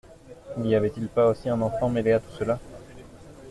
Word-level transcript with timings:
N’y 0.59 0.73
avait-il 0.73 1.07
pas 1.09 1.27
aussi 1.27 1.47
un 1.47 1.61
enfant 1.61 1.87
mêlé 1.87 2.11
à 2.13 2.19
tout 2.19 2.31
cela? 2.31 2.57